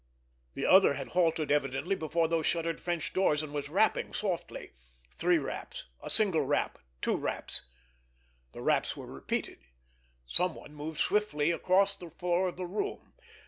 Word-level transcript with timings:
The 0.55 0.65
other 0.65 0.93
had 0.95 1.09
halted 1.09 1.51
evidently 1.51 1.93
before 1.95 2.27
those 2.27 2.47
shuttered 2.47 2.81
French 2.81 3.13
doors, 3.13 3.43
and 3.43 3.53
was 3.53 3.69
rapping 3.69 4.13
softly—three 4.15 5.37
raps, 5.37 5.85
a 6.01 6.09
single 6.09 6.41
rap, 6.41 6.79
two 7.03 7.15
raps. 7.15 7.65
The 8.53 8.63
raps 8.63 8.97
were 8.97 9.05
repeated. 9.05 9.59
Someone 10.25 10.73
moved 10.73 10.99
swiftly 11.01 11.51
across 11.51 11.95
the 11.95 12.09
floor 12.09 12.47
of 12.47 12.57
the 12.57 12.65
room. 12.65 13.13